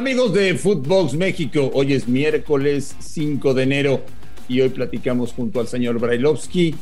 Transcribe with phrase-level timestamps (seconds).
[0.00, 4.00] Amigos de Footbox México, hoy es miércoles 5 de enero
[4.48, 6.74] y hoy platicamos junto al señor Brailovsky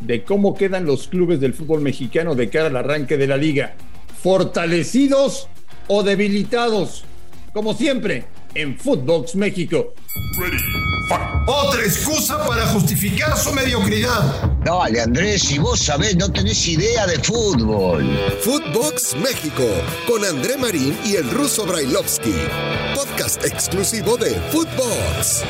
[0.00, 3.76] de cómo quedan los clubes del fútbol mexicano de cara al arranque de la liga.
[4.20, 5.48] ¿Fortalecidos
[5.86, 7.04] o debilitados?
[7.52, 8.24] Como siempre,
[8.56, 9.94] en Footbox México.
[11.46, 14.50] Otra excusa para justificar su mediocridad.
[14.64, 18.04] Dale, Andrés, si vos sabés, no tenés idea de fútbol.
[18.42, 19.64] Footbox México,
[20.06, 22.34] con André Marín y el ruso Brailovsky.
[22.94, 25.44] Podcast exclusivo de Footbox.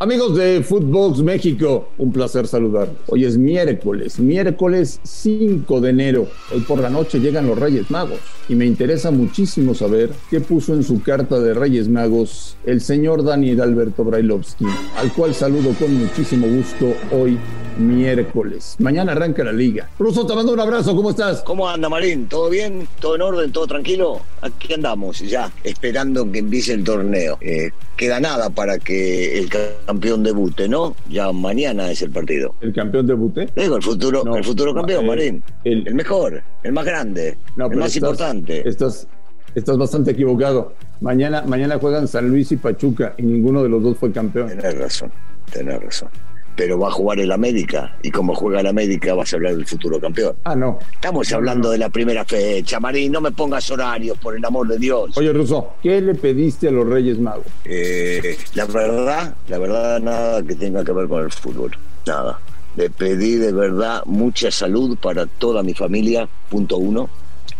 [0.00, 2.88] Amigos de Footbox México, un placer saludar.
[3.06, 6.26] Hoy es miércoles, miércoles 5 de enero.
[6.52, 10.74] Hoy por la noche llegan los Reyes Magos y me interesa muchísimo saber qué puso
[10.74, 15.94] en su carta de Reyes Magos el señor Daniel Alberto Brailovsky, al cual saludo con
[15.94, 17.38] muchísimo gusto hoy
[17.78, 18.74] miércoles.
[18.78, 19.90] Mañana arranca la liga.
[19.98, 21.42] Ruso, te mando un abrazo, ¿cómo estás?
[21.42, 22.28] ¿Cómo anda, Marín?
[22.28, 22.88] ¿Todo bien?
[23.00, 23.52] ¿Todo en orden?
[23.52, 24.20] ¿Todo tranquilo?
[24.40, 27.38] Aquí andamos ya, esperando que empiece el torneo.
[27.40, 29.48] Eh, queda nada para que el
[29.84, 30.94] campeón debute, ¿no?
[31.08, 32.54] Ya mañana es el partido.
[32.60, 33.48] ¿El campeón debute?
[33.56, 35.42] Digo, el futuro, No, el futuro campeón, eh, Marín.
[35.64, 38.68] el- El, mejor, el más grande, No, el más estás- importante.
[38.68, 39.06] Estás,
[39.54, 40.74] estás bastante equivocado.
[41.00, 44.48] Mañana, mañana juegan San Luis y Pachuca y ninguno de los dos fue campeón.
[44.48, 45.12] Tenés razón,
[45.52, 46.08] tenés razón.
[46.56, 49.66] Pero va a jugar el América y como juega el América vas a hablar del
[49.66, 50.36] futuro campeón.
[50.44, 50.78] Ah, no.
[50.92, 53.10] Estamos hablando de la primera fecha, Marín.
[53.10, 55.16] No me pongas horarios, por el amor de Dios.
[55.16, 57.46] Oye, Ruso, ¿qué le pediste a los Reyes Magos?
[57.64, 61.76] Eh, la verdad, la verdad, nada que tenga que ver con el fútbol.
[62.06, 62.38] Nada.
[62.76, 67.08] Le pedí de verdad mucha salud para toda mi familia, punto uno,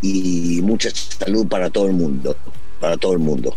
[0.03, 2.37] y mucha salud para todo el mundo,
[2.81, 3.55] para todo el mundo.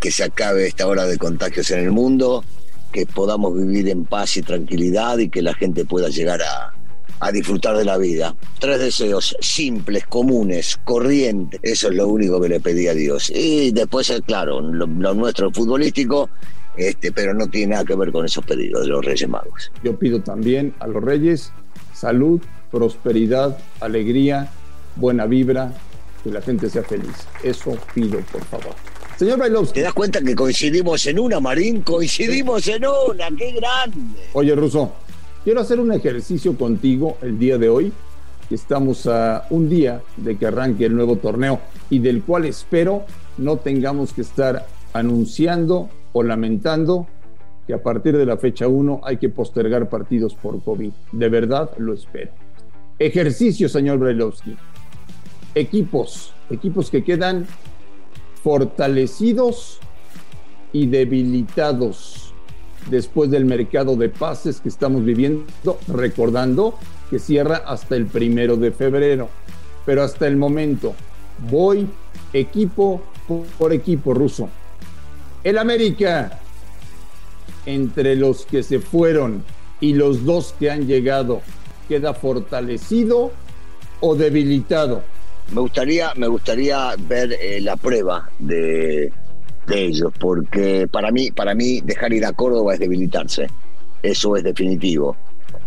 [0.00, 2.44] Que se acabe esta hora de contagios en el mundo,
[2.92, 6.74] que podamos vivir en paz y tranquilidad y que la gente pueda llegar a,
[7.18, 8.34] a disfrutar de la vida.
[8.58, 11.60] Tres deseos simples, comunes, corrientes.
[11.62, 13.30] Eso es lo único que le pedí a Dios.
[13.34, 16.30] Y después, eh, claro, lo, lo nuestro futbolístico,
[16.76, 19.72] este, pero no tiene nada que ver con esos pedidos de los Reyes Magos.
[19.82, 21.52] Yo pido también a los Reyes
[21.94, 22.40] salud,
[22.70, 24.50] prosperidad, alegría,
[24.96, 25.72] buena vibra,
[26.24, 27.14] que la gente sea feliz.
[27.42, 28.74] Eso pido, por favor.
[29.16, 29.74] Señor Brailovsky.
[29.74, 31.82] ¿Te das cuenta que coincidimos en una, Marín?
[31.82, 34.20] Coincidimos en una, qué grande.
[34.32, 34.92] Oye, Ruso,
[35.44, 37.92] quiero hacer un ejercicio contigo el día de hoy.
[38.50, 43.04] Estamos a un día de que arranque el nuevo torneo y del cual espero
[43.38, 47.06] no tengamos que estar anunciando o lamentando
[47.66, 50.90] que a partir de la fecha 1 hay que postergar partidos por COVID.
[51.12, 52.32] De verdad lo espero.
[52.98, 54.56] Ejercicio, señor Brailovsky.
[55.54, 57.46] Equipos, equipos que quedan
[58.42, 59.78] fortalecidos
[60.72, 62.32] y debilitados
[62.90, 66.74] después del mercado de pases que estamos viviendo, recordando
[67.10, 69.28] que cierra hasta el primero de febrero.
[69.86, 70.94] Pero hasta el momento,
[71.50, 71.86] voy
[72.32, 73.02] equipo
[73.58, 74.48] por equipo ruso.
[75.44, 76.40] El América,
[77.66, 79.44] entre los que se fueron
[79.80, 81.42] y los dos que han llegado,
[81.88, 83.32] queda fortalecido
[84.00, 85.02] o debilitado.
[85.50, 89.12] Me gustaría, me gustaría ver eh, la prueba de,
[89.68, 93.48] ellos, porque para mí, para mí dejar ir a Córdoba es debilitarse.
[94.02, 95.16] Eso es definitivo.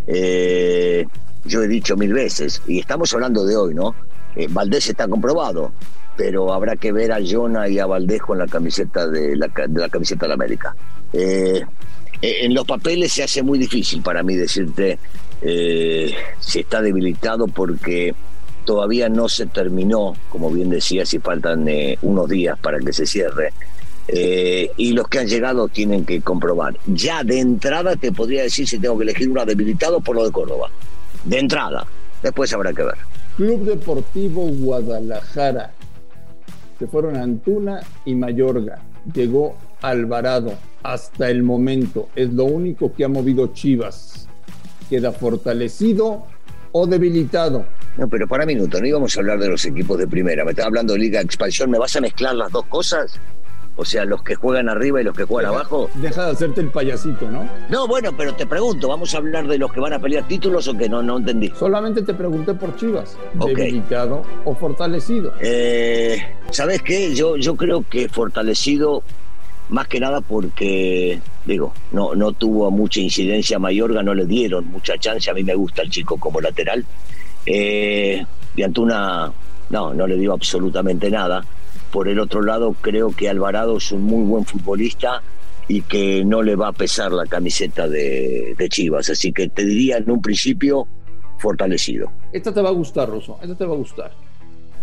[0.07, 1.05] Eh,
[1.45, 3.95] yo he dicho mil veces, y estamos hablando de hoy, ¿no?
[4.35, 5.71] Eh, Valdés está comprobado,
[6.17, 9.79] pero habrá que ver a Jonah y a Valdés con la camiseta de la, de
[9.79, 10.75] la camiseta de América.
[11.13, 14.97] En los papeles se hace muy difícil para mí decirte
[16.39, 18.13] si está debilitado porque
[18.65, 23.05] todavía no se terminó, como bien decía, si faltan eh, unos días para que se
[23.05, 23.53] cierre.
[24.07, 26.77] Eh, y los que han llegado tienen que comprobar.
[26.85, 30.31] Ya de entrada te podría decir si tengo que elegir uno debilitado por lo de
[30.31, 30.69] Córdoba.
[31.23, 31.87] De entrada.
[32.21, 32.97] Después habrá que ver.
[33.37, 35.71] Club Deportivo Guadalajara.
[36.77, 38.79] Se fueron Antuna y Mayorga.
[39.13, 40.53] Llegó Alvarado.
[40.83, 44.27] Hasta el momento es lo único que ha movido Chivas.
[44.89, 46.25] Queda fortalecido
[46.71, 47.65] o debilitado.
[47.97, 50.43] No, pero para minuto, no íbamos a hablar de los equipos de primera.
[50.43, 51.71] Me estaba hablando de Liga de Expansión.
[51.71, 53.19] ¿Me vas a mezclar las dos cosas?
[53.77, 55.89] O sea, los que juegan arriba y los que juegan abajo.
[55.95, 57.49] Deja de hacerte el payasito, ¿no?
[57.69, 60.67] No, bueno, pero te pregunto, ¿vamos a hablar de los que van a pelear títulos
[60.69, 61.03] o que no?
[61.03, 61.51] No entendí.
[61.57, 63.17] Solamente te pregunté por Chivas.
[63.37, 63.49] Ok.
[63.49, 65.33] Debilitado o fortalecido.
[65.41, 66.21] Eh,
[66.51, 67.13] ¿Sabes qué?
[67.13, 69.03] Yo, yo creo que fortalecido
[69.67, 74.97] más que nada porque, digo, no, no tuvo mucha incidencia Mayorga, no le dieron mucha
[74.97, 75.29] chance.
[75.29, 76.85] A mí me gusta el chico como lateral.
[77.45, 78.25] Eh,
[78.55, 79.31] y Antuna,
[79.69, 81.43] no, no le dio absolutamente nada.
[81.91, 85.21] Por el otro lado, creo que Alvarado es un muy buen futbolista
[85.67, 89.09] y que no le va a pesar la camiseta de, de Chivas.
[89.09, 90.87] Así que te diría en un principio
[91.39, 92.11] fortalecido.
[92.31, 93.37] Esta te va a gustar, Rosso.
[93.41, 94.11] Esta te va a gustar.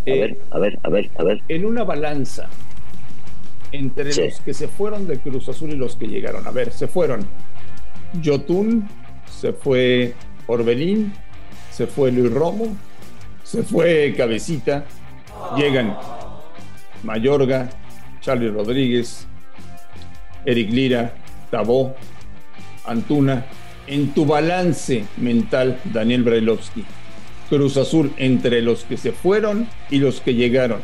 [0.07, 1.41] a ver, a ver, a ver, a ver.
[1.47, 2.49] En una balanza
[3.71, 6.47] entre los que se fueron de Cruz Azul y los que llegaron.
[6.47, 7.25] A ver, se fueron
[8.21, 8.87] Yotun,
[9.25, 10.13] se fue
[10.47, 11.13] Orbelín,
[11.73, 12.75] se fue Luis Romo,
[13.43, 14.85] se fue Cabecita,
[15.57, 15.97] llegan
[17.03, 17.69] Mayorga,
[18.21, 19.27] Charlie Rodríguez,
[20.45, 21.13] Eric Lira,
[21.49, 21.95] Tabó,
[22.85, 23.45] Antuna.
[23.85, 26.85] En tu balance mental, Daniel Brailovsky,
[27.49, 30.79] Cruz Azul entre los que se fueron y los que llegaron.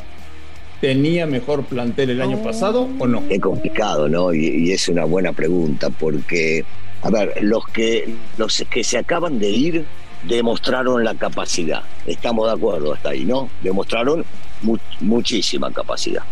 [0.81, 3.23] ¿Tenía mejor plantel el año pasado o no?
[3.29, 4.33] Es complicado, ¿no?
[4.33, 6.65] Y, y, es una buena pregunta porque,
[7.01, 9.85] a ver, los que, los que se acaban de ir
[10.23, 11.83] demostraron la capacidad.
[12.05, 13.49] Estamos de acuerdo hasta ahí, ¿no?
[13.61, 14.25] Demostraron
[14.99, 16.23] muchísima capacidad.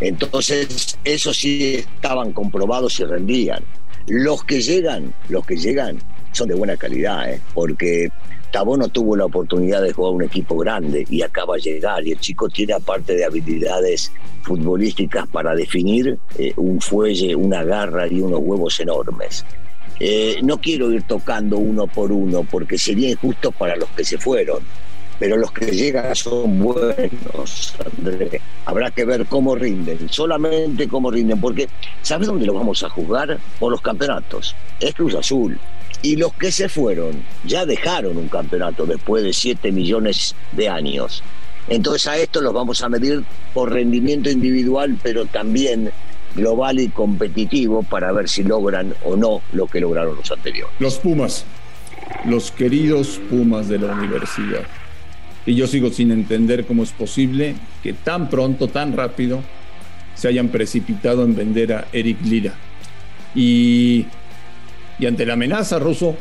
[0.00, 3.62] Entonces, eso sí estaban comprobados y rendían.
[4.06, 5.98] Los que llegan, los que llegan
[6.32, 7.40] son de buena calidad, ¿eh?
[7.54, 8.10] porque
[8.52, 12.06] Tabó no tuvo la oportunidad de jugar un equipo grande y acaba de llegar.
[12.06, 14.12] Y el chico tiene, aparte de habilidades
[14.42, 19.46] futbolísticas, para definir eh, un fuelle, una garra y unos huevos enormes.
[20.04, 24.18] Eh, no quiero ir tocando uno por uno porque sería injusto para los que se
[24.18, 24.58] fueron,
[25.20, 28.40] pero los que llegan son buenos, André.
[28.64, 31.68] Habrá que ver cómo rinden, solamente cómo rinden, porque
[32.02, 33.38] ¿sabes dónde lo vamos a jugar?
[33.60, 34.56] Por los campeonatos.
[34.80, 35.56] Es Cruz Azul.
[36.02, 41.22] Y los que se fueron ya dejaron un campeonato después de 7 millones de años.
[41.68, 43.22] Entonces a esto los vamos a medir
[43.54, 45.92] por rendimiento individual, pero también
[46.34, 50.74] global y competitivo para ver si logran o no lo que lograron los anteriores.
[50.78, 51.44] Los Pumas,
[52.26, 54.62] los queridos Pumas de la universidad.
[55.44, 59.40] Y yo sigo sin entender cómo es posible que tan pronto, tan rápido,
[60.14, 62.54] se hayan precipitado en vender a Eric Lira.
[63.34, 64.06] Y,
[64.98, 66.16] y ante la amenaza ruso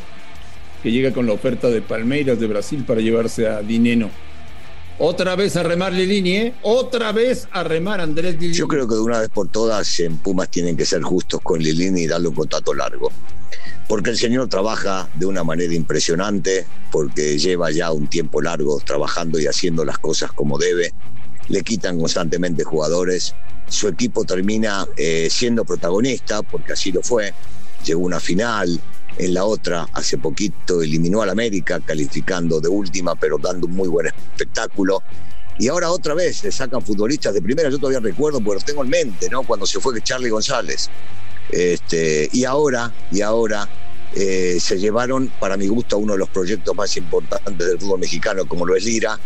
[0.82, 4.10] que llega con la oferta de Palmeiras de Brasil para llevarse a Dineno
[5.02, 6.54] otra vez a remar Lilini, ¿eh?
[6.62, 8.54] Otra vez a remar Andrés Lilini.
[8.54, 11.60] Yo creo que de una vez por todas en Pumas tienen que ser justos con
[11.60, 13.12] Lilini y darle un contrato largo.
[13.88, 19.40] Porque el señor trabaja de una manera impresionante, porque lleva ya un tiempo largo trabajando
[19.40, 20.94] y haciendo las cosas como debe.
[21.48, 23.34] Le quitan constantemente jugadores.
[23.68, 27.34] Su equipo termina eh, siendo protagonista, porque así lo fue.
[27.84, 28.80] Llegó una final,
[29.18, 33.88] en la otra, hace poquito eliminó al América, calificando de última, pero dando un muy
[33.88, 35.04] buen espectáculo.
[35.60, 38.84] Y ahora otra vez le sacan futbolistas de primera, yo todavía recuerdo, porque lo tengo
[38.84, 39.44] en mente, ¿no?
[39.44, 40.90] Cuando se fue Charlie González.
[41.50, 43.68] Este, y ahora, y ahora
[44.16, 48.00] eh, se llevaron, para mi gusto, a uno de los proyectos más importantes del fútbol
[48.00, 49.20] mexicano, como lo es Lira.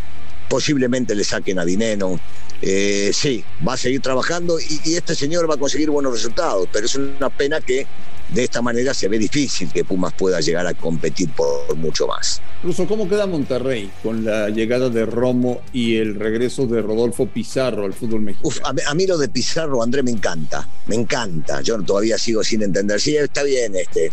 [0.50, 2.20] Posiblemente le saquen a Dineno.
[2.62, 6.86] Eh, sí, va a seguir trabajando y este señor va a conseguir buenos resultados, pero
[6.86, 7.86] es una pena que
[8.30, 12.42] de esta manera se ve difícil que Pumas pueda llegar a competir por mucho más.
[12.58, 17.86] Incluso, ¿cómo queda Monterrey con la llegada de Romo y el regreso de Rodolfo Pizarro
[17.86, 18.80] al fútbol mexicano?
[18.88, 21.62] a, mí, lo de Pizarro, André, me encanta, me encanta.
[21.62, 23.00] Yo todavía sigo sin entender.
[23.00, 24.12] Sí, está bien, este,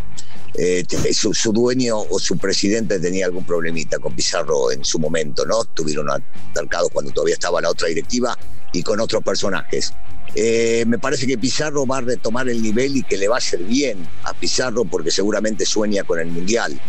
[0.55, 5.47] este su, su, dueño o su presidente tenía algún problemita con Pizarro en su momento,
[5.47, 5.65] ¿no?
[5.65, 8.37] Tuvieron altercados cuando todavía estaba la otra directiva
[8.73, 9.95] y con otros personajes.
[10.35, 13.39] Eh, me parece que Pizarro va a retomar el nivel y que le va a
[13.39, 16.81] hacer bien a Pizarro porque seguramente sueña con el Mundial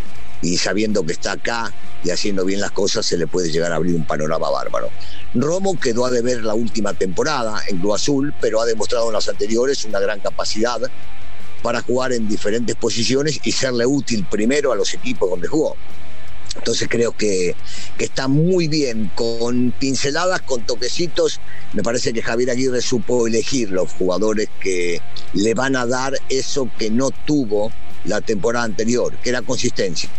[0.41, 1.73] y sabiendo que está acá
[2.03, 4.89] y haciendo bien las cosas se le puede llegar a abrir un panorama bárbaro.
[5.33, 9.27] Romo quedó a deber la última temporada en Club Azul, pero ha demostrado en las
[9.27, 10.79] anteriores una gran capacidad
[11.61, 15.77] para jugar en diferentes posiciones y serle útil primero a los equipos donde jugó.
[16.55, 17.55] Entonces creo que,
[17.97, 21.39] que, está muy bien, con pinceladas, con toquecitos.
[21.73, 25.01] Me parece que Javier Aguirre supo elegir los jugadores que
[25.33, 27.71] le van a dar eso que no tuvo
[28.05, 30.09] la temporada anterior, que era consistencia.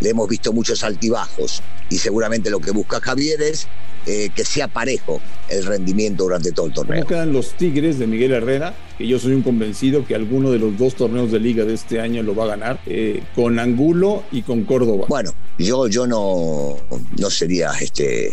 [0.00, 3.68] Le hemos visto muchos altibajos y seguramente lo que busca Javier es
[4.06, 6.96] eh, que sea parejo el rendimiento durante todo el torneo.
[6.96, 8.74] ¿Cómo quedan los Tigres de Miguel Herrera?
[9.06, 12.22] Yo soy un convencido que alguno de los dos torneos de liga de este año
[12.22, 15.06] lo va a ganar, eh, con Angulo y con Córdoba.
[15.08, 16.76] Bueno, yo, yo no,
[17.18, 18.30] no sería este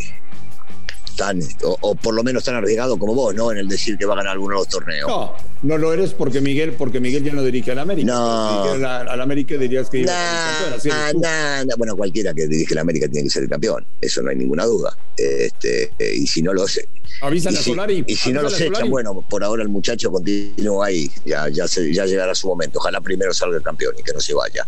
[1.82, 3.51] o, por lo menos tan arriesgado como vos, ¿no?
[3.51, 5.08] En el decir que va a ganar alguno de los torneos.
[5.08, 8.12] No, no lo eres porque Miguel, porque Miguel ya no dirige al América.
[8.12, 8.75] No.
[8.75, 11.68] Si al América dirías que iba a ser campeón.
[11.78, 14.66] bueno, cualquiera que dirige al América tiene que ser el campeón, eso no hay ninguna
[14.66, 14.96] duda.
[15.18, 16.88] Este, y si no lo sé.
[17.22, 18.04] Avisan a Solari.
[18.08, 22.06] Y si no lo echan, bueno, por ahora el muchacho continúa ahí, ya, ya, ya
[22.06, 22.80] llegará su momento.
[22.80, 24.66] Ojalá primero salga el campeón y que no se vaya.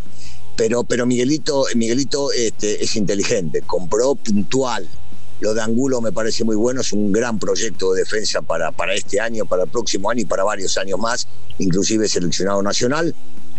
[0.56, 4.86] Pero, pero Miguelito, Miguelito este, es inteligente, compró puntual,
[5.42, 8.94] lo de Angulo me parece muy bueno, es un gran proyecto de defensa para, para
[8.94, 11.26] este año, para el próximo año y para varios años más,
[11.58, 13.12] inclusive seleccionado nacional.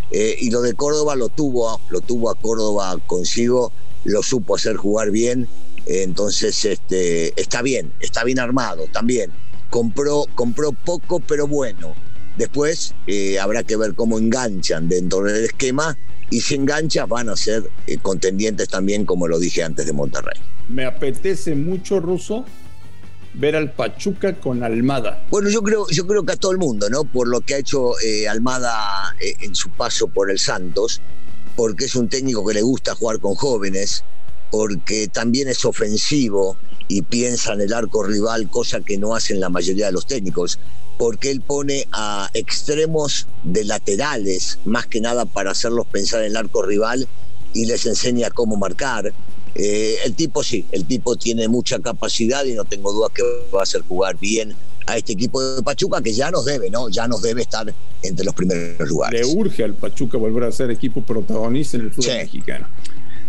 [0.10, 3.74] Eh, y lo de Córdoba lo tuvo, lo tuvo a Córdoba consigo,
[4.06, 5.48] lo supo hacer jugar bien
[5.86, 9.32] Entonces, este, está bien, está bien armado también.
[9.70, 11.94] Compró, compró poco, pero bueno.
[12.38, 15.98] Después eh, habrá que ver cómo enganchan dentro del esquema
[16.34, 20.42] y si enganchan van a ser eh, contendientes también, como lo dije antes de Monterrey.
[20.68, 22.44] Me apetece mucho, Ruso,
[23.36, 25.24] ver al Pachuca con Almada.
[25.30, 27.04] Bueno, yo creo, yo creo que a todo el mundo, ¿no?
[27.04, 31.02] Por lo que ha hecho eh, Almada en su paso por el Santos,
[31.56, 34.04] porque es un técnico que le gusta jugar con jóvenes,
[34.50, 39.50] porque también es ofensivo y piensa en el arco rival, cosa que no hacen la
[39.50, 40.60] mayoría de los técnicos,
[40.98, 46.38] porque él pone a extremos de laterales, más que nada para hacerlos pensar en el
[46.38, 47.08] arco rival
[47.54, 49.14] y les enseña cómo marcar.
[49.56, 53.22] Eh, el tipo sí, el tipo tiene mucha capacidad y no tengo duda que
[53.54, 56.90] va a hacer jugar bien a este equipo de Pachuca que ya nos debe, ¿no?
[56.90, 59.22] Ya nos debe estar entre los primeros lugares.
[59.22, 62.68] Le urge al Pachuca volver a ser equipo protagonista en el fútbol mexicano.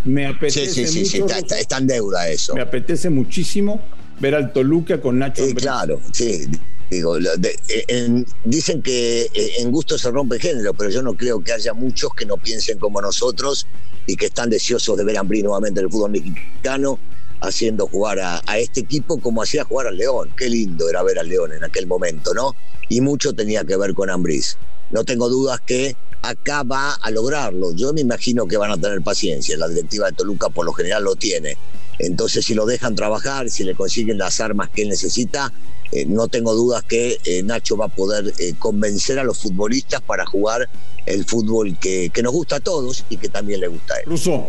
[0.05, 2.55] Me apetece sí, sí, mucho, sí, está, en deuda eso.
[2.55, 3.81] Me apetece muchísimo
[4.21, 5.45] ver al Toluca con Nacho.
[5.45, 6.47] Sí, claro, sí.
[6.91, 11.53] Digo, eh, dicen que eh, en gusto se rompe género, pero yo no creo que
[11.53, 13.67] haya muchos que no piensen como nosotros
[14.07, 16.99] y que están deseosos de ver a Ambrí nuevamente en el fútbol mexicano,
[17.41, 20.31] haciendo jugar a, a, este equipo como hacía jugar al León.
[20.37, 22.55] Qué lindo era ver al León en aquel momento, ¿no?
[22.91, 24.59] Y mucho tenía que ver con Ambriz.
[24.91, 25.97] No tengo dudas que
[26.29, 27.73] acá va a lograrlo.
[27.75, 29.57] Yo me imagino que van a tener paciencia.
[29.57, 31.57] La directiva de Toluca por lo general lo tiene.
[31.99, 35.53] Entonces, si lo dejan trabajar, si le consiguen las armas que él necesita,
[35.93, 40.01] eh, no tengo dudas que eh, Nacho va a poder eh, convencer a los futbolistas
[40.03, 40.69] para jugar
[41.07, 44.05] el fútbol que, que, nos gusta a todos y que también le gusta a él.
[44.07, 44.47] Russo,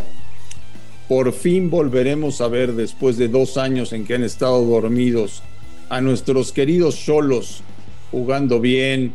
[1.08, 5.44] por fin volveremos a ver, después de dos años en que han estado dormidos,
[5.89, 7.62] a nuestros queridos solos
[8.10, 9.13] jugando bien,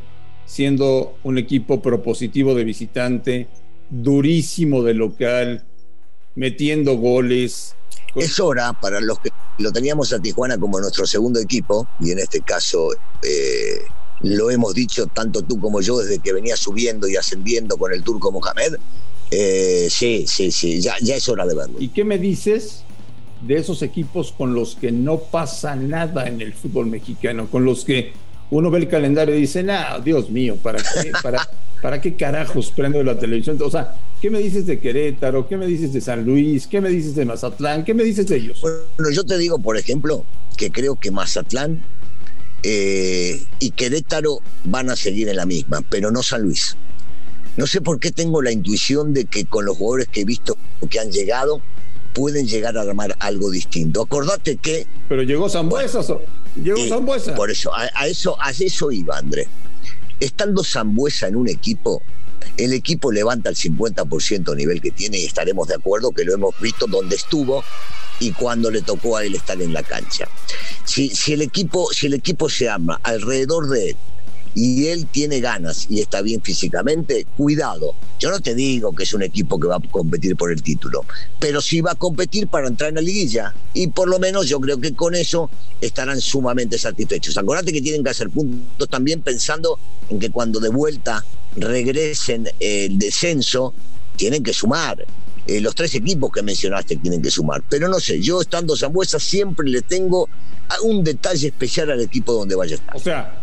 [0.50, 3.46] siendo un equipo propositivo de visitante,
[3.88, 5.64] durísimo de local,
[6.34, 7.76] metiendo goles.
[8.16, 12.18] Es hora para los que lo teníamos a Tijuana como nuestro segundo equipo, y en
[12.18, 12.88] este caso
[13.22, 13.82] eh,
[14.22, 18.02] lo hemos dicho tanto tú como yo desde que venía subiendo y ascendiendo con el
[18.02, 18.74] turco Mohamed.
[19.30, 21.76] Eh, sí, sí, sí, ya, ya es hora de verlo.
[21.78, 22.82] ¿Y qué me dices
[23.40, 27.84] de esos equipos con los que no pasa nada en el fútbol mexicano, con los
[27.84, 28.12] que
[28.50, 31.48] uno ve el calendario y dice, nah, Dios mío, ¿para qué, para,
[31.80, 33.58] ¿para qué carajos prendo la televisión?
[33.62, 35.48] O sea, ¿qué me dices de Querétaro?
[35.48, 36.66] ¿Qué me dices de San Luis?
[36.66, 37.84] ¿Qué me dices de Mazatlán?
[37.84, 38.60] ¿Qué me dices de ellos?
[38.60, 40.24] Bueno, yo te digo, por ejemplo,
[40.56, 41.82] que creo que Mazatlán
[42.62, 46.76] eh, y Querétaro van a seguir en la misma, pero no San Luis.
[47.56, 50.56] No sé por qué tengo la intuición de que con los jugadores que he visto
[50.88, 51.60] que han llegado,
[52.12, 54.02] pueden llegar a armar algo distinto.
[54.02, 54.86] Acordate que.
[55.08, 56.00] Pero llegó Zambuesa.
[56.00, 56.22] Bueno,
[56.56, 57.34] llegó eh, Zambuesa.
[57.34, 59.48] Por eso, a, a, eso, a eso iba, Andrés.
[60.18, 62.02] Estando Zambuesa en un equipo,
[62.56, 66.58] el equipo levanta el 50% nivel que tiene y estaremos de acuerdo que lo hemos
[66.60, 67.64] visto donde estuvo
[68.18, 70.28] y cuando le tocó a él estar en la cancha.
[70.84, 73.96] Si, si, el, equipo, si el equipo se arma alrededor de él
[74.54, 77.94] y él tiene ganas y está bien físicamente, cuidado.
[78.18, 81.04] Yo no te digo que es un equipo que va a competir por el título,
[81.38, 83.54] pero sí va a competir para entrar en la liguilla.
[83.74, 87.36] Y por lo menos yo creo que con eso estarán sumamente satisfechos.
[87.36, 89.78] Acordate que tienen que hacer puntos también pensando
[90.08, 91.24] en que cuando de vuelta
[91.56, 93.72] regresen el descenso,
[94.16, 95.06] tienen que sumar.
[95.46, 97.62] Eh, los tres equipos que mencionaste tienen que sumar.
[97.68, 100.28] Pero no sé, yo estando Zambuesa siempre le tengo
[100.82, 102.96] un detalle especial al equipo donde vaya a estar.
[102.96, 103.42] O sea,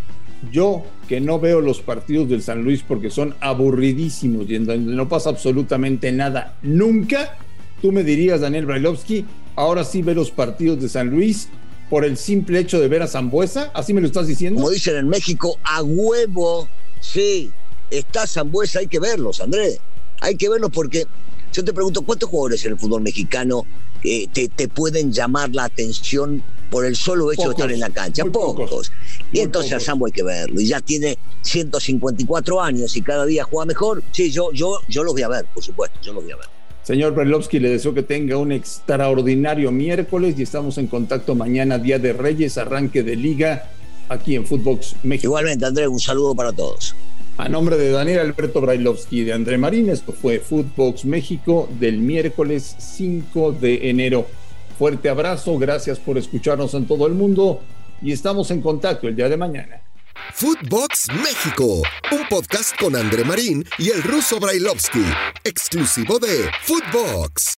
[0.51, 4.93] yo que no veo los partidos del San Luis porque son aburridísimos y en donde
[4.93, 7.37] no pasa absolutamente nada nunca,
[7.81, 11.47] tú me dirías, Daniel Brailovsky, ahora sí ve los partidos de San Luis
[11.89, 14.59] por el simple hecho de ver a Zambuesa, así me lo estás diciendo.
[14.59, 16.67] Como dicen en México, a huevo,
[16.99, 17.51] sí,
[17.89, 19.79] está Zambuesa, hay que verlos, Andrés,
[20.19, 21.05] hay que verlos porque
[21.53, 23.65] yo te pregunto, ¿cuántos jugadores en el fútbol mexicano
[24.03, 27.79] eh, te, te, pueden llamar la atención por el solo hecho pocos, de estar en
[27.79, 28.23] la cancha?
[28.25, 28.69] Pocos.
[28.69, 28.91] pocos.
[29.31, 29.83] Y entonces pocos.
[29.83, 30.59] a Sambo hay que verlo.
[30.59, 34.03] Y ya tiene 154 años y cada día juega mejor.
[34.11, 36.45] Sí, yo, yo, yo los voy a ver, por supuesto, yo los voy a ver.
[36.83, 41.99] Señor Berlovsky, le deseo que tenga un extraordinario miércoles y estamos en contacto mañana, Día
[41.99, 43.69] de Reyes, arranque de liga
[44.07, 45.27] aquí en Footbox México.
[45.27, 46.95] Igualmente, Andrés, un saludo para todos.
[47.37, 51.97] A nombre de Daniel Alberto Brailovsky y de André Marín, esto fue Footbox México del
[51.97, 54.25] miércoles 5 de enero.
[54.77, 57.61] Fuerte abrazo, gracias por escucharnos en todo el mundo
[58.01, 59.81] y estamos en contacto el día de mañana.
[60.33, 61.81] Footbox México,
[62.11, 65.03] un podcast con André Marín y el ruso Brailovsky,
[65.43, 67.55] exclusivo de Footbox.